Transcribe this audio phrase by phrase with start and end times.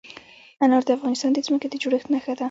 [0.63, 2.39] انار د افغانستان د ځمکې د جوړښت نښه ده.